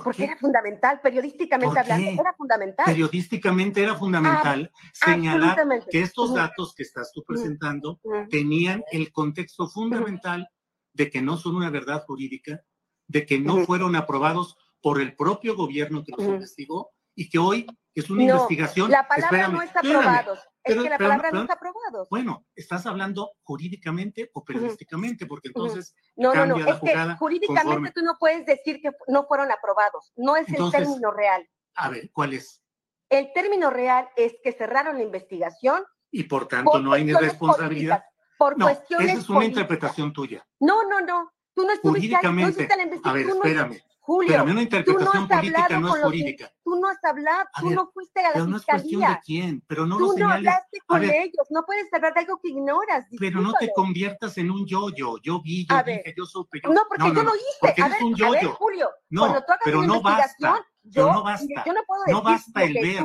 Porque 0.01 0.23
era 0.23 0.37
fundamental, 0.37 1.01
periodísticamente 1.01 1.79
hablando, 1.79 2.21
era 2.21 2.33
fundamental. 2.33 2.85
Periodísticamente 2.85 3.83
era 3.83 3.95
fundamental 3.95 4.71
señalar 4.93 5.57
que 5.89 6.01
estos 6.01 6.33
datos 6.33 6.73
que 6.73 6.83
estás 6.83 7.11
tú 7.13 7.23
presentando 7.23 7.99
tenían 8.29 8.83
el 8.91 9.11
contexto 9.11 9.67
fundamental 9.67 10.49
de 10.93 11.09
que 11.09 11.21
no 11.21 11.37
son 11.37 11.55
una 11.55 11.69
verdad 11.69 12.03
jurídica, 12.05 12.63
de 13.07 13.25
que 13.25 13.39
no 13.39 13.65
fueron 13.65 13.95
aprobados 13.95 14.57
por 14.81 15.01
el 15.01 15.15
propio 15.15 15.55
gobierno 15.55 16.03
que 16.03 16.13
los 16.17 16.25
investigó 16.25 16.91
y 17.15 17.29
que 17.29 17.39
hoy 17.39 17.65
es 17.95 18.09
una 18.09 18.23
investigación. 18.23 18.89
La 18.89 19.07
palabra 19.07 19.47
no 19.49 19.61
está 19.61 19.79
aprobado. 19.79 20.37
Es 20.63 20.75
que 20.75 20.89
la 20.89 20.97
palabra 20.97 21.31
no 21.31 21.41
está 21.41 21.53
aprobado. 21.53 22.07
Bueno, 22.09 22.45
estás 22.55 22.85
hablando 22.85 23.33
jurídicamente 23.43 24.31
o 24.33 24.43
periodísticamente, 24.43 25.25
porque 25.25 25.49
entonces 25.49 25.93
no, 26.15 26.33
no, 26.33 26.45
no, 26.45 26.57
es 26.57 26.79
que 26.79 27.15
jurídicamente 27.17 27.91
tú 27.93 28.01
no 28.01 28.15
puedes 28.19 28.45
decir 28.45 28.81
que 28.81 28.91
no 29.07 29.25
fueron 29.25 29.51
aprobados. 29.51 30.13
No 30.15 30.35
es 30.37 30.47
el 30.49 30.71
término 30.71 31.11
real. 31.11 31.47
A 31.75 31.89
ver, 31.89 32.09
¿cuál 32.11 32.33
es? 32.33 32.61
El 33.09 33.31
término 33.33 33.69
real 33.69 34.09
es 34.15 34.35
que 34.43 34.53
cerraron 34.53 34.97
la 34.97 35.03
investigación. 35.03 35.83
Y 36.11 36.23
por 36.23 36.47
tanto 36.47 36.79
no 36.79 36.93
hay 36.93 37.03
ni 37.03 37.13
responsabilidad. 37.13 38.03
por 38.37 38.55
cuestiones. 38.57 39.09
Esa 39.09 39.19
es 39.19 39.29
una 39.29 39.45
interpretación 39.45 40.13
tuya. 40.13 40.45
No, 40.59 40.83
no, 40.87 41.01
no. 41.01 41.31
Tú 41.53 41.65
no 41.65 41.73
estuviste 41.73 42.17
jurídicamente. 42.17 42.67
a 43.03 43.13
ver, 43.13 43.27
espérame. 43.27 43.81
Julio, 44.05 44.33
pero 44.33 44.43
una 44.51 44.61
interpretación 44.61 45.27
política 45.29 45.79
no 45.79 46.61
tú 46.61 46.75
no 46.81 46.89
has 46.89 47.01
hablado, 47.05 47.45
tú 47.57 47.69
no 47.69 47.89
fuiste 47.93 48.19
a 48.19 48.23
la 48.23 48.33
pero 48.33 48.47
no 48.47 48.57
es 48.57 48.65
cuestión 48.65 48.99
de 48.99 49.19
quién, 49.25 49.63
pero 49.65 49.85
no 49.85 49.97
tú 49.97 50.07
lo 50.07 50.17
no 50.17 50.29
hablaste 50.29 50.79
con 50.85 51.03
ellos, 51.05 51.47
no 51.49 51.63
puedes 51.65 51.85
hablar 51.93 52.13
de 52.13 52.19
algo 52.19 52.37
que 52.41 52.49
ignoras. 52.49 53.05
Pero 53.17 53.39
no 53.39 53.53
te 53.53 53.71
conviertas 53.73 54.37
en 54.37 54.51
un 54.51 54.65
yo-yo, 54.65 55.19
yo 55.21 55.41
vi, 55.41 55.65
yo 55.65 55.83
dije, 55.83 56.13
yo 56.17 56.25
supe, 56.25 56.59
yo... 56.61 56.73
No, 56.73 56.81
porque 56.89 57.15
yo 57.15 57.23
lo 57.23 57.31
hice. 57.33 57.81
A 57.81 57.87
ver, 57.87 58.03
un 58.03 58.13
yo-yo. 58.13 58.51
Julio, 58.55 58.89
no, 59.09 59.41
pero 59.63 59.83
no 59.83 60.01
basta, 60.01 60.65
yo, 60.83 61.09
no 61.09 61.23
basta, 61.23 61.63
yo 61.65 61.73
no 61.73 61.83
puedo 61.87 62.03
decir 62.03 62.13
no 62.13 62.21
basta 62.23 62.63
el 62.63 62.73
ver. 62.73 63.03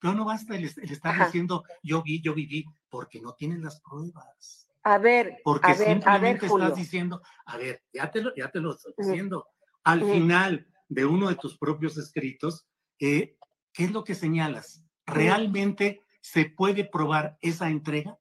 Pero 0.00 0.14
no 0.14 0.26
basta 0.26 0.54
el, 0.54 0.64
estar 0.64 1.24
diciendo 1.24 1.64
yo 1.82 2.02
vi, 2.02 2.20
yo 2.20 2.34
viví, 2.34 2.66
porque 2.90 3.22
no 3.22 3.32
tienes 3.32 3.60
las 3.60 3.80
pruebas. 3.80 4.68
A 4.82 4.98
ver, 4.98 5.38
porque 5.42 5.72
a 5.72 5.74
ver, 5.74 5.88
simplemente 5.88 6.44
a 6.44 6.48
ver, 6.50 6.62
estás 6.62 6.76
diciendo, 6.76 7.22
a 7.46 7.56
ver, 7.56 7.82
ya 7.90 8.10
te 8.10 8.20
lo, 8.20 8.34
ya 8.34 8.50
te 8.50 8.60
lo 8.60 8.72
estoy 8.72 8.92
diciendo. 8.98 9.46
Al 9.84 10.02
final 10.02 10.66
de 10.88 11.04
uno 11.04 11.28
de 11.28 11.36
tus 11.36 11.58
propios 11.58 11.96
escritos, 11.98 12.66
eh, 12.98 13.36
¿qué 13.72 13.84
es 13.84 13.92
lo 13.92 14.04
que 14.04 14.14
señalas? 14.14 14.82
¿Realmente 15.06 16.02
se 16.20 16.46
puede 16.46 16.84
probar 16.84 17.36
esa 17.42 17.68
entrega? 17.68 18.18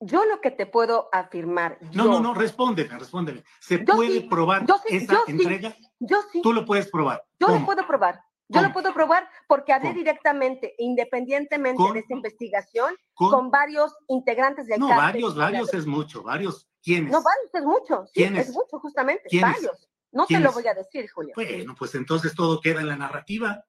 Yo 0.00 0.24
lo 0.26 0.40
que 0.40 0.50
te 0.50 0.66
puedo 0.66 1.08
afirmar. 1.12 1.78
No, 1.92 2.04
no, 2.04 2.20
no, 2.20 2.34
respóndeme, 2.34 2.98
respóndeme. 2.98 3.42
¿Se 3.60 3.78
puede 3.78 4.28
probar 4.28 4.66
esa 4.88 5.22
entrega? 5.26 5.74
yo 5.98 6.18
sí. 6.30 6.42
Tú 6.42 6.52
lo 6.52 6.66
puedes 6.66 6.90
probar. 6.90 7.24
Yo 7.40 7.48
lo 7.48 7.64
puedo 7.64 7.86
probar. 7.86 8.20
Yo 8.48 8.60
lo 8.60 8.72
puedo 8.72 8.92
probar 8.92 9.26
porque 9.48 9.72
hablé 9.72 9.94
directamente, 9.94 10.74
independientemente 10.78 11.82
de 11.92 12.00
esta 12.00 12.12
investigación, 12.12 12.94
con, 13.14 13.50
varios 13.50 13.96
integrantes 14.08 14.66
del 14.66 14.80
No, 14.80 14.88
varios, 14.88 15.34
varios 15.34 15.72
es 15.72 15.86
mucho, 15.86 16.22
varios. 16.22 16.68
¿Quiénes? 16.82 17.10
No, 17.10 17.22
varios 17.22 17.54
es 17.54 17.64
mucho. 17.64 18.04
¿Quiénes? 18.12 18.48
Es 18.48 18.54
mucho, 18.54 18.78
justamente. 18.78 19.24
Varios. 19.40 19.88
No 20.14 20.26
te 20.26 20.38
lo 20.38 20.52
voy 20.52 20.66
a 20.68 20.74
decir, 20.74 21.10
Julio. 21.10 21.32
Bueno, 21.34 21.74
pues 21.76 21.94
entonces 21.96 22.34
todo 22.34 22.60
queda 22.60 22.80
en 22.80 22.86
la 22.86 22.96
narrativa. 22.96 23.66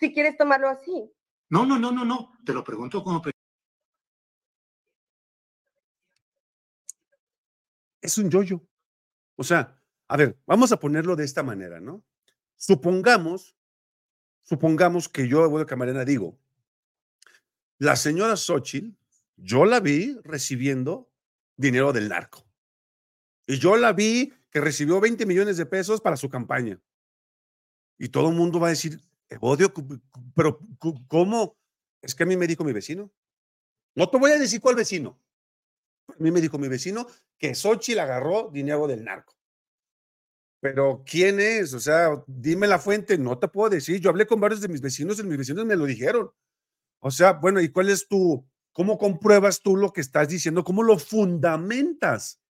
Si 0.00 0.12
quieres 0.12 0.36
tomarlo 0.36 0.68
así. 0.68 1.10
No, 1.50 1.64
no, 1.64 1.78
no, 1.78 1.92
no, 1.92 2.04
no. 2.04 2.36
Te 2.44 2.52
lo 2.52 2.64
pregunto 2.64 3.02
como. 3.02 3.22
Es 8.00 8.18
un 8.18 8.28
yoyo. 8.28 8.60
O 9.36 9.44
sea, 9.44 9.80
a 10.08 10.16
ver, 10.16 10.40
vamos 10.46 10.72
a 10.72 10.80
ponerlo 10.80 11.14
de 11.14 11.24
esta 11.24 11.44
manera, 11.44 11.80
¿no? 11.80 12.04
Supongamos, 12.56 13.56
supongamos 14.42 15.08
que 15.08 15.28
yo, 15.28 15.48
de 15.58 15.66
Camarena, 15.66 16.04
digo, 16.04 16.40
la 17.78 17.94
señora 17.94 18.34
Xochitl, 18.34 18.96
yo 19.36 19.64
la 19.64 19.78
vi 19.78 20.18
recibiendo 20.24 21.08
dinero 21.56 21.92
del 21.92 22.08
narco. 22.08 22.44
Y 23.46 23.58
yo 23.58 23.76
la 23.76 23.92
vi 23.92 24.34
que 24.50 24.60
recibió 24.60 25.00
20 25.00 25.26
millones 25.26 25.56
de 25.56 25.66
pesos 25.66 26.00
para 26.00 26.16
su 26.16 26.28
campaña. 26.28 26.80
Y 27.98 28.08
todo 28.08 28.28
el 28.30 28.36
mundo 28.36 28.60
va 28.60 28.68
a 28.68 28.70
decir, 28.70 29.02
odio, 29.40 29.72
pero 30.34 30.60
¿cómo? 31.08 31.56
Es 32.02 32.14
que 32.14 32.22
a 32.22 32.26
mí 32.26 32.36
me 32.36 32.46
dijo 32.46 32.64
mi 32.64 32.72
vecino. 32.72 33.12
No 33.94 34.08
te 34.08 34.18
voy 34.18 34.30
a 34.30 34.38
decir 34.38 34.60
cuál 34.60 34.76
vecino. 34.76 35.20
A 36.08 36.14
mí 36.18 36.30
me 36.30 36.40
dijo 36.40 36.58
mi 36.58 36.68
vecino 36.68 37.06
que 37.38 37.54
Xochitl 37.54 37.98
agarró 37.98 38.50
dinero 38.52 38.86
del 38.86 39.04
narco. 39.04 39.34
Pero 40.60 41.04
¿quién 41.06 41.38
es? 41.40 41.74
O 41.74 41.80
sea, 41.80 42.22
dime 42.26 42.66
la 42.66 42.78
fuente, 42.78 43.18
no 43.18 43.38
te 43.38 43.48
puedo 43.48 43.70
decir. 43.70 44.00
Yo 44.00 44.10
hablé 44.10 44.26
con 44.26 44.40
varios 44.40 44.60
de 44.60 44.68
mis 44.68 44.80
vecinos 44.80 45.18
y 45.18 45.22
mis 45.22 45.38
vecinos 45.38 45.64
me 45.64 45.76
lo 45.76 45.84
dijeron. 45.84 46.30
O 47.00 47.10
sea, 47.10 47.34
bueno, 47.34 47.60
¿y 47.60 47.68
cuál 47.68 47.90
es 47.90 48.08
tu, 48.08 48.44
cómo 48.72 48.98
compruebas 48.98 49.60
tú 49.62 49.76
lo 49.76 49.92
que 49.92 50.00
estás 50.00 50.28
diciendo? 50.28 50.64
¿Cómo 50.64 50.82
lo 50.82 50.98
fundamentas 50.98 52.40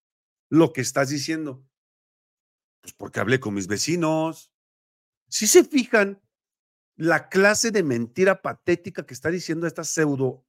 lo 0.48 0.72
que 0.72 0.80
estás 0.80 1.10
diciendo? 1.10 1.67
Pues 2.88 2.94
porque 2.96 3.20
hablé 3.20 3.38
con 3.38 3.52
mis 3.52 3.66
vecinos. 3.66 4.50
Si 5.28 5.46
se 5.46 5.62
fijan 5.62 6.22
la 6.96 7.28
clase 7.28 7.70
de 7.70 7.82
mentira 7.82 8.40
patética 8.40 9.04
que 9.04 9.12
está 9.12 9.30
diciendo 9.30 9.66
esta 9.66 9.84
pseudo, 9.84 10.46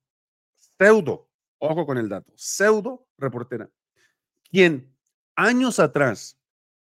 pseudo, 0.57 1.29
ojo 1.57 1.85
con 1.85 1.97
el 1.97 2.07
dato, 2.07 2.31
pseudo 2.37 3.09
reportera, 3.17 3.69
quien 4.49 4.95
años 5.35 5.79
atrás 5.79 6.39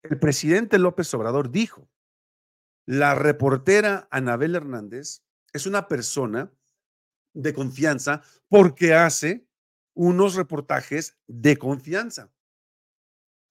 el 0.03 0.17
presidente 0.19 0.79
López 0.79 1.13
Obrador 1.13 1.51
dijo, 1.51 1.89
la 2.85 3.13
reportera 3.13 4.07
Anabel 4.09 4.55
Hernández 4.55 5.21
es 5.51 5.65
una 5.65 5.89
persona 5.89 6.49
de 7.33 7.53
confianza 7.53 8.21
porque 8.47 8.93
hace 8.93 9.45
unos 9.95 10.35
reportajes 10.35 11.17
de 11.27 11.57
confianza. 11.57 12.31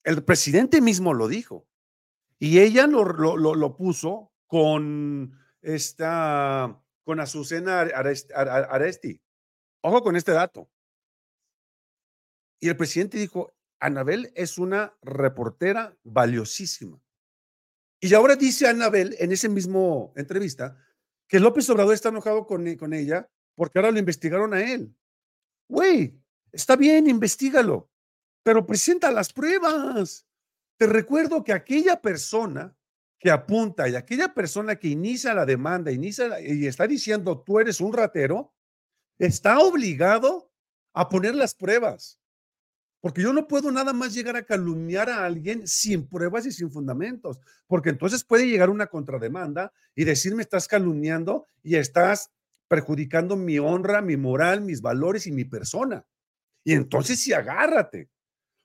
El 0.03 0.25
presidente 0.25 0.81
mismo 0.81 1.13
lo 1.13 1.29
dijo. 1.29 1.70
Y 2.43 2.59
ella 2.61 2.87
lo, 2.87 3.05
lo, 3.05 3.77
puso 3.77 4.33
con 4.47 5.39
esta, 5.61 6.83
con 7.05 7.21
Azucena 7.21 7.81
Aresti. 7.81 9.21
Ojo 9.83 10.03
con 10.03 10.17
este 10.17 10.33
dato. 10.33 10.71
Y 12.59 12.69
el 12.69 12.77
presidente 12.79 13.19
dijo, 13.19 13.53
Anabel 13.79 14.33
es 14.35 14.57
una 14.57 14.97
reportera 15.03 15.95
valiosísima. 16.03 16.99
Y 18.01 18.15
ahora 18.15 18.37
dice 18.37 18.67
Anabel 18.67 19.15
en 19.19 19.33
ese 19.33 19.51
mismo 19.51 20.15
entrevista 20.17 20.83
que 21.29 21.41
López 21.41 21.69
Obrador 21.69 21.93
está 21.93 22.09
enojado 22.09 22.47
con, 22.47 22.75
con 22.77 22.95
ella 22.95 23.31
porque 23.55 23.79
ahora 23.79 23.91
lo 23.91 23.99
investigaron 23.99 24.55
a 24.55 24.63
él. 24.63 24.95
Güey, 25.69 26.19
está 26.53 26.75
bien, 26.75 27.07
investigalo, 27.07 27.91
pero 28.43 28.67
presenta 28.67 29.11
las 29.11 29.31
pruebas. 29.31 30.27
Te 30.81 30.87
recuerdo 30.87 31.45
que 31.45 31.53
aquella 31.53 32.01
persona 32.01 32.75
que 33.19 33.31
apunta 33.31 33.87
y 33.87 33.97
aquella 33.97 34.33
persona 34.33 34.77
que 34.77 34.89
inicia 34.89 35.35
la 35.35 35.45
demanda, 35.45 35.93
inicia 35.93 36.41
y 36.41 36.67
está 36.67 36.87
diciendo 36.87 37.43
tú 37.45 37.61
eres 37.61 37.83
un 37.83 37.93
ratero, 37.93 38.55
está 39.19 39.59
obligado 39.59 40.51
a 40.95 41.11
poner 41.11 41.35
las 41.35 41.55
pruebas. 41.55 42.19
Porque 43.03 43.21
yo 43.21 43.35
no 43.35 43.47
puedo 43.47 43.71
nada 43.71 43.93
más 43.93 44.15
llegar 44.15 44.37
a 44.37 44.47
calumniar 44.47 45.11
a 45.11 45.27
alguien 45.27 45.69
sin 45.69 46.09
pruebas 46.09 46.47
y 46.47 46.51
sin 46.51 46.71
fundamentos, 46.71 47.39
porque 47.67 47.91
entonces 47.91 48.25
puede 48.25 48.49
llegar 48.49 48.71
una 48.71 48.87
contrademanda 48.87 49.75
y 49.95 50.05
decirme 50.05 50.41
estás 50.41 50.67
calumniando 50.67 51.47
y 51.63 51.77
estás 51.77 52.31
perjudicando 52.69 53.37
mi 53.37 53.59
honra, 53.59 54.01
mi 54.01 54.17
moral, 54.17 54.63
mis 54.63 54.81
valores 54.81 55.27
y 55.27 55.33
mi 55.33 55.45
persona. 55.45 56.07
Y 56.65 56.73
entonces 56.73 57.21
sí 57.21 57.35
agárrate, 57.35 58.09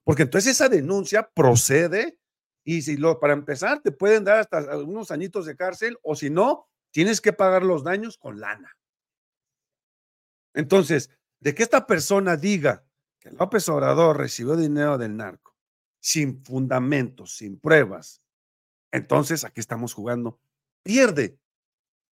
porque 0.06 0.24
entonces 0.24 0.52
esa 0.52 0.70
denuncia 0.70 1.30
procede 1.34 2.20
y 2.64 2.84
si 2.84 2.96
lo, 2.96 3.20
para 3.20 3.34
empezar 3.34 3.82
te 3.82 3.92
pueden 3.92 4.24
dar 4.24 4.40
hasta 4.40 4.78
unos 4.78 5.12
añitos 5.12 5.46
de 5.46 5.58
cárcel 5.58 5.98
o 6.04 6.16
si 6.16 6.30
no, 6.30 6.70
tienes 6.92 7.20
que 7.20 7.34
pagar 7.34 7.64
los 7.64 7.84
daños 7.84 8.18
con 8.18 8.40
lana. 8.40 8.78
Entonces, 10.54 11.10
de 11.40 11.54
que 11.54 11.64
esta 11.64 11.86
persona 11.86 12.38
diga 12.38 12.86
que 13.20 13.32
López 13.32 13.68
Obrador 13.68 14.18
recibió 14.18 14.56
dinero 14.56 14.98
del 14.98 15.18
narco 15.18 15.58
sin 16.00 16.44
fundamentos, 16.46 17.36
sin 17.36 17.60
pruebas, 17.60 18.22
entonces 18.92 19.44
aquí 19.44 19.60
estamos 19.60 19.94
jugando. 19.94 20.40
Pierde 20.84 21.40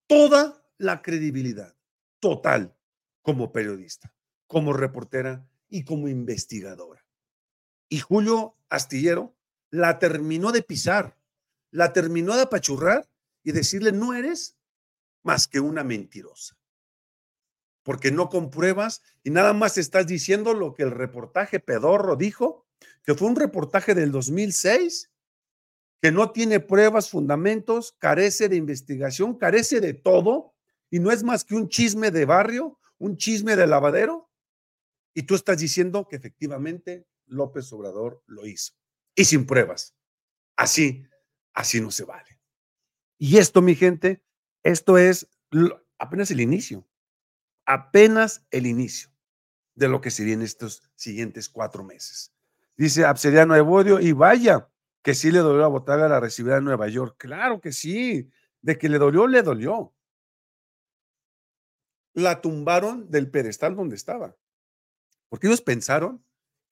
toda 0.07 0.65
la 0.79 1.03
credibilidad 1.03 1.75
total 2.19 2.75
como 3.21 3.51
periodista, 3.51 4.13
como 4.47 4.73
reportera 4.73 5.47
y 5.69 5.83
como 5.83 6.07
investigadora. 6.07 7.02
Y 7.93 7.99
Julio 7.99 8.57
Astillero 8.69 9.37
la 9.69 9.99
terminó 9.99 10.51
de 10.51 10.63
pisar, 10.63 11.15
la 11.69 11.93
terminó 11.93 12.35
de 12.35 12.41
apachurrar 12.41 13.07
y 13.43 13.51
decirle, 13.51 13.91
no 13.91 14.15
eres 14.15 14.57
más 15.21 15.47
que 15.47 15.59
una 15.59 15.83
mentirosa. 15.83 16.57
Porque 17.83 18.11
no 18.11 18.29
compruebas 18.29 19.03
y 19.23 19.29
nada 19.29 19.53
más 19.53 19.77
estás 19.77 20.07
diciendo 20.07 20.55
lo 20.55 20.73
que 20.73 20.81
el 20.81 20.89
reportaje 20.89 21.59
pedorro 21.59 22.15
dijo, 22.15 22.65
que 23.03 23.13
fue 23.13 23.27
un 23.27 23.35
reportaje 23.35 23.93
del 23.93 24.11
2006, 24.11 25.11
que 26.01 26.11
no 26.11 26.31
tiene 26.31 26.59
pruebas, 26.59 27.11
fundamentos, 27.11 27.95
carece 27.99 28.49
de 28.49 28.55
investigación, 28.55 29.37
carece 29.37 29.81
de 29.81 29.93
todo 29.93 30.55
y 30.89 30.97
no 30.97 31.11
es 31.11 31.21
más 31.21 31.43
que 31.43 31.53
un 31.53 31.69
chisme 31.69 32.09
de 32.09 32.25
barrio, 32.25 32.79
un 32.97 33.17
chisme 33.17 33.55
de 33.55 33.67
lavadero. 33.67 34.31
Y 35.13 35.27
tú 35.27 35.35
estás 35.35 35.59
diciendo 35.59 36.07
que 36.07 36.15
efectivamente 36.15 37.05
López 37.25 37.71
Obrador 37.73 38.23
lo 38.27 38.45
hizo 38.45 38.73
y 39.15 39.25
sin 39.25 39.45
pruebas. 39.45 39.95
Así, 40.55 41.05
así 41.53 41.81
no 41.81 41.91
se 41.91 42.05
vale. 42.05 42.39
Y 43.17 43.37
esto, 43.37 43.61
mi 43.61 43.75
gente, 43.75 44.23
esto 44.63 44.97
es 44.97 45.27
apenas 45.97 46.31
el 46.31 46.41
inicio, 46.41 46.87
apenas 47.65 48.45
el 48.51 48.65
inicio 48.65 49.09
de 49.75 49.87
lo 49.87 50.01
que 50.01 50.11
se 50.11 50.23
viene 50.23 50.45
estos 50.45 50.83
siguientes 50.95 51.49
cuatro 51.49 51.83
meses. 51.83 52.33
Dice 52.75 53.05
Abseriano 53.05 53.55
Evodio, 53.55 53.99
y 53.99 54.11
vaya, 54.11 54.69
que 55.03 55.13
sí 55.13 55.31
le 55.31 55.39
dolió 55.39 55.61
la 55.61 55.67
botaga 55.67 56.05
a 56.05 56.09
la 56.09 56.19
recibida 56.19 56.57
en 56.57 56.63
Nueva 56.63 56.87
York. 56.87 57.15
Claro 57.17 57.61
que 57.61 57.71
sí, 57.71 58.29
de 58.61 58.77
que 58.77 58.89
le 58.89 58.97
dolió, 58.97 59.27
le 59.27 59.41
dolió. 59.43 59.93
La 62.13 62.41
tumbaron 62.41 63.09
del 63.09 63.29
pedestal 63.29 63.75
donde 63.75 63.95
estaba, 63.95 64.35
porque 65.29 65.47
ellos 65.47 65.61
pensaron 65.61 66.23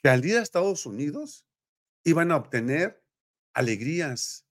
que 0.01 0.09
al 0.09 0.25
ir 0.25 0.37
a 0.37 0.41
Estados 0.41 0.85
Unidos 0.85 1.45
iban 2.03 2.31
a 2.31 2.37
obtener 2.37 3.03
alegrías, 3.53 4.45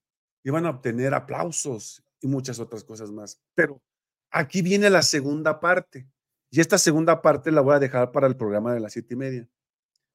iban 0.44 0.66
a 0.66 0.70
obtener 0.70 1.14
aplausos 1.14 2.04
y 2.20 2.28
muchas 2.28 2.58
otras 2.60 2.84
cosas 2.84 3.10
más. 3.10 3.40
Pero 3.54 3.82
aquí 4.30 4.62
viene 4.62 4.90
la 4.90 5.02
segunda 5.02 5.60
parte. 5.60 6.08
Y 6.50 6.60
esta 6.60 6.78
segunda 6.78 7.22
parte 7.22 7.52
la 7.52 7.60
voy 7.60 7.74
a 7.74 7.80
dejar 7.80 8.12
para 8.12 8.26
el 8.26 8.36
programa 8.36 8.74
de 8.74 8.80
las 8.80 8.92
siete 8.92 9.14
y 9.14 9.16
media. 9.16 9.48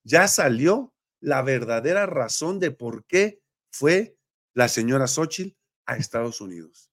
Ya 0.04 0.28
salió 0.28 0.93
la 1.19 1.41
verdadera 1.41 2.06
razón 2.06 2.60
de 2.60 2.71
por 2.71 3.06
qué 3.06 3.41
fue 3.71 4.17
la 4.54 4.67
señora 4.67 5.08
Xochitl 5.08 5.58
a 5.86 5.98
Estados 5.98 6.41
Unidos. 6.41 6.91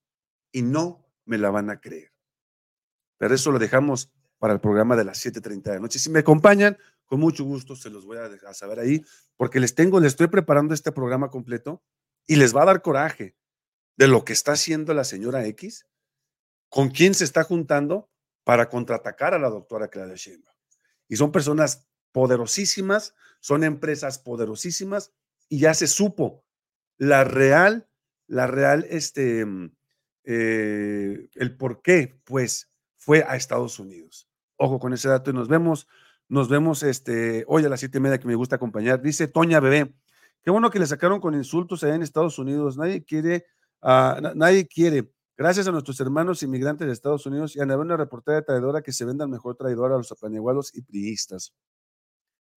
Y 0.52 0.62
no 0.62 1.06
me 1.24 1.38
la 1.38 1.50
van 1.50 1.70
a 1.70 1.80
creer. 1.80 2.12
Pero 3.18 3.34
eso 3.34 3.52
lo 3.52 3.58
dejamos 3.58 4.10
para 4.38 4.54
el 4.54 4.60
programa 4.60 4.96
de 4.96 5.04
las 5.04 5.24
7.30 5.24 5.62
de 5.62 5.74
la 5.74 5.80
noche. 5.80 5.98
Si 5.98 6.10
me 6.10 6.20
acompañan, 6.20 6.76
con 7.12 7.20
mucho 7.20 7.44
gusto 7.44 7.76
se 7.76 7.90
los 7.90 8.06
voy 8.06 8.16
a 8.16 8.30
dejar 8.30 8.54
saber 8.54 8.80
ahí, 8.80 9.04
porque 9.36 9.60
les 9.60 9.74
tengo, 9.74 10.00
les 10.00 10.12
estoy 10.12 10.28
preparando 10.28 10.72
este 10.72 10.92
programa 10.92 11.28
completo 11.28 11.82
y 12.26 12.36
les 12.36 12.56
va 12.56 12.62
a 12.62 12.64
dar 12.64 12.80
coraje 12.80 13.36
de 13.98 14.08
lo 14.08 14.24
que 14.24 14.32
está 14.32 14.52
haciendo 14.52 14.94
la 14.94 15.04
señora 15.04 15.44
X, 15.44 15.86
con 16.70 16.88
quién 16.88 17.12
se 17.12 17.24
está 17.24 17.44
juntando 17.44 18.08
para 18.44 18.70
contraatacar 18.70 19.34
a 19.34 19.38
la 19.38 19.50
doctora 19.50 19.88
Claudia 19.88 20.14
Sheinbaum. 20.16 20.56
Y 21.06 21.16
son 21.16 21.32
personas 21.32 21.86
poderosísimas, 22.12 23.14
son 23.40 23.62
empresas 23.62 24.18
poderosísimas 24.18 25.12
y 25.50 25.58
ya 25.58 25.74
se 25.74 25.88
supo 25.88 26.46
la 26.96 27.24
real, 27.24 27.90
la 28.26 28.46
real, 28.46 28.86
este, 28.88 29.44
mm, 29.44 29.76
eh, 30.24 31.28
el 31.34 31.56
por 31.58 31.82
qué, 31.82 32.18
pues, 32.24 32.72
fue 32.96 33.22
a 33.28 33.36
Estados 33.36 33.78
Unidos. 33.78 34.30
Ojo 34.56 34.78
con 34.78 34.94
ese 34.94 35.10
dato 35.10 35.30
y 35.30 35.34
nos 35.34 35.48
vemos 35.48 35.86
nos 36.32 36.48
vemos 36.48 36.82
este, 36.82 37.44
hoy 37.46 37.62
a 37.62 37.68
las 37.68 37.80
siete 37.80 37.98
y 37.98 38.00
media 38.00 38.18
que 38.18 38.26
me 38.26 38.34
gusta 38.34 38.56
acompañar. 38.56 39.02
Dice 39.02 39.28
Toña 39.28 39.60
Bebé, 39.60 39.94
qué 40.42 40.50
bueno 40.50 40.70
que 40.70 40.78
le 40.78 40.86
sacaron 40.86 41.20
con 41.20 41.34
insultos 41.34 41.84
allá 41.84 41.94
en 41.94 42.02
Estados 42.02 42.38
Unidos. 42.38 42.78
Nadie 42.78 43.04
quiere, 43.04 43.44
uh, 43.82 44.34
nadie 44.34 44.66
quiere. 44.66 45.12
Gracias 45.36 45.68
a 45.68 45.72
nuestros 45.72 46.00
hermanos 46.00 46.42
inmigrantes 46.42 46.86
de 46.86 46.92
Estados 46.94 47.26
Unidos 47.26 47.54
y 47.54 47.60
a 47.60 47.64
una 47.64 47.98
reportera 47.98 48.40
traidora 48.40 48.80
que 48.80 48.92
se 48.92 49.04
venda 49.04 49.26
el 49.26 49.30
mejor 49.30 49.56
traidor 49.56 49.92
a 49.92 49.98
los 49.98 50.10
apanegualos 50.10 50.74
y 50.74 50.80
priistas. 50.80 51.52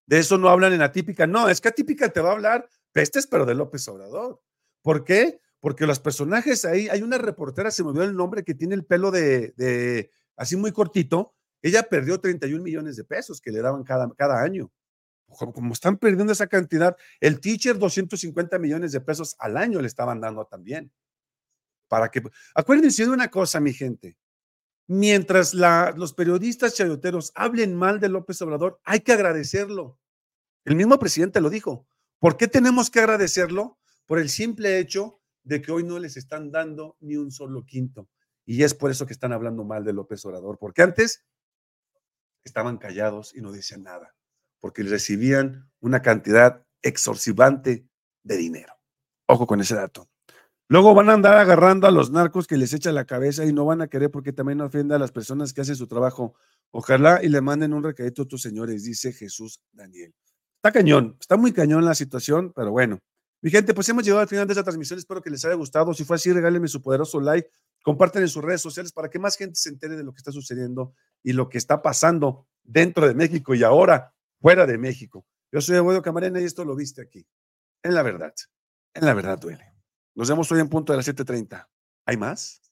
De 0.06 0.20
eso 0.20 0.38
no 0.38 0.48
hablan 0.48 0.72
en 0.72 0.80
Atípica. 0.80 1.26
No, 1.26 1.50
es 1.50 1.60
que 1.60 1.68
Atípica 1.68 2.08
te 2.08 2.22
va 2.22 2.30
a 2.30 2.32
hablar 2.32 2.66
pestes, 2.92 3.26
pero 3.26 3.44
de 3.44 3.54
López 3.54 3.86
Obrador. 3.88 4.40
¿Por 4.80 5.04
qué? 5.04 5.38
Porque 5.60 5.86
los 5.86 6.00
personajes 6.00 6.64
ahí, 6.64 6.88
hay 6.88 7.02
una 7.02 7.18
reportera, 7.18 7.70
se 7.70 7.82
me 7.82 7.90
olvidó 7.90 8.04
el 8.04 8.16
nombre, 8.16 8.42
que 8.42 8.54
tiene 8.54 8.74
el 8.74 8.86
pelo 8.86 9.10
de, 9.10 9.52
de 9.58 10.12
así 10.34 10.56
muy 10.56 10.72
cortito, 10.72 11.34
ella 11.66 11.82
perdió 11.82 12.20
31 12.20 12.62
millones 12.62 12.96
de 12.96 13.04
pesos 13.04 13.40
que 13.40 13.50
le 13.50 13.60
daban 13.60 13.82
cada, 13.84 14.08
cada 14.14 14.42
año. 14.42 14.70
Como, 15.26 15.72
están 15.72 15.96
perdiendo 15.98 16.32
esa 16.32 16.46
cantidad, 16.46 16.96
el 17.20 17.40
teacher 17.40 17.78
250 17.78 18.58
millones 18.58 18.92
de 18.92 19.00
pesos 19.00 19.34
al 19.38 19.56
año 19.56 19.80
le 19.80 19.88
estaban 19.88 20.20
dando 20.20 20.46
también. 20.46 20.92
Para 21.88 22.10
que, 22.10 22.22
acuérdense 22.54 23.04
de 23.04 23.10
una 23.10 23.28
cosa, 23.28 23.60
mi 23.60 23.72
gente. 23.72 24.16
Mientras 24.86 25.52
los 25.54 26.14
periodistas 26.14 26.74
chayoteros 26.74 27.32
hablen 27.34 27.74
mal 27.74 27.98
de 27.98 28.08
López 28.08 28.40
Obrador, 28.42 28.80
hay 28.84 29.00
que 29.00 29.12
agradecerlo. 29.12 29.98
El 30.64 30.76
mismo 30.76 30.98
presidente 30.98 31.40
lo 31.40 31.50
dijo. 31.50 31.88
¿Por 32.20 32.36
qué 32.36 32.46
tenemos 32.46 32.90
que 32.90 33.00
agradecerlo? 33.00 33.78
Por 34.06 34.20
el 34.20 34.28
simple 34.28 34.78
hecho 34.78 35.20
de 35.42 35.60
que 35.60 35.72
hoy 35.72 35.82
no 35.82 35.98
les 35.98 36.16
están 36.16 36.50
dando 36.52 36.96
ni 37.00 37.16
un 37.16 37.32
solo 37.32 37.64
quinto. 37.66 38.08
Y 38.44 38.62
es 38.62 38.74
por 38.74 38.92
eso 38.92 39.06
que 39.06 39.12
están 39.12 39.32
hablando 39.32 39.64
mal 39.64 39.84
de 39.84 39.92
López 39.92 40.24
Obrador, 40.24 40.58
porque 40.58 40.82
antes 40.82 41.24
estaban 42.48 42.78
callados 42.78 43.34
y 43.34 43.40
no 43.40 43.52
decían 43.52 43.82
nada, 43.82 44.14
porque 44.60 44.82
recibían 44.82 45.70
una 45.80 46.02
cantidad 46.02 46.64
exorcibante 46.82 47.86
de 48.22 48.36
dinero. 48.36 48.74
Ojo 49.26 49.46
con 49.46 49.60
ese 49.60 49.74
dato. 49.74 50.08
Luego 50.68 50.94
van 50.94 51.10
a 51.10 51.14
andar 51.14 51.38
agarrando 51.38 51.86
a 51.86 51.92
los 51.92 52.10
narcos 52.10 52.46
que 52.46 52.56
les 52.56 52.72
echa 52.72 52.90
la 52.90 53.04
cabeza 53.04 53.44
y 53.44 53.52
no 53.52 53.64
van 53.64 53.82
a 53.82 53.88
querer 53.88 54.10
porque 54.10 54.32
también 54.32 54.60
ofenda 54.60 54.96
a 54.96 54.98
las 54.98 55.12
personas 55.12 55.52
que 55.52 55.60
hacen 55.60 55.76
su 55.76 55.86
trabajo. 55.86 56.34
Ojalá 56.72 57.22
y 57.22 57.28
le 57.28 57.40
manden 57.40 57.72
un 57.72 57.84
recadito 57.84 58.22
a 58.22 58.26
tus 58.26 58.42
señores, 58.42 58.82
dice 58.82 59.12
Jesús 59.12 59.60
Daniel. 59.72 60.12
Está 60.56 60.72
cañón, 60.72 61.16
está 61.20 61.36
muy 61.36 61.52
cañón 61.52 61.84
la 61.84 61.94
situación, 61.94 62.52
pero 62.54 62.72
bueno. 62.72 62.98
Mi 63.42 63.50
gente, 63.50 63.74
pues 63.74 63.88
hemos 63.88 64.02
llegado 64.04 64.22
al 64.22 64.28
final 64.28 64.46
de 64.46 64.52
esta 64.52 64.62
transmisión. 64.62 64.98
Espero 64.98 65.22
que 65.22 65.30
les 65.30 65.44
haya 65.44 65.54
gustado. 65.54 65.92
Si 65.94 66.04
fue 66.04 66.16
así, 66.16 66.32
regálenme 66.32 66.68
su 66.68 66.82
poderoso 66.82 67.20
like, 67.20 67.50
compartan 67.82 68.22
en 68.22 68.28
sus 68.28 68.42
redes 68.42 68.60
sociales 68.60 68.92
para 68.92 69.08
que 69.08 69.18
más 69.18 69.36
gente 69.36 69.56
se 69.56 69.68
entere 69.68 69.96
de 69.96 70.04
lo 70.04 70.12
que 70.12 70.18
está 70.18 70.32
sucediendo 70.32 70.94
y 71.22 71.32
lo 71.32 71.48
que 71.48 71.58
está 71.58 71.82
pasando 71.82 72.48
dentro 72.62 73.06
de 73.06 73.14
México 73.14 73.54
y 73.54 73.62
ahora 73.62 74.12
fuera 74.40 74.66
de 74.66 74.78
México. 74.78 75.26
Yo 75.52 75.60
soy 75.60 75.76
Eduardo 75.76 76.02
Camarena 76.02 76.40
y 76.40 76.44
esto 76.44 76.64
lo 76.64 76.74
viste 76.74 77.02
aquí. 77.02 77.26
En 77.82 77.94
la 77.94 78.02
verdad, 78.02 78.34
en 78.94 79.04
la 79.04 79.14
verdad 79.14 79.38
duele. 79.38 79.72
Nos 80.14 80.28
vemos 80.28 80.50
hoy 80.50 80.60
en 80.60 80.68
punto 80.68 80.92
de 80.92 80.96
las 80.96 81.06
7:30. 81.06 81.68
¿Hay 82.06 82.16
más? 82.16 82.62